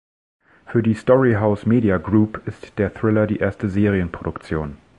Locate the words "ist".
2.47-2.79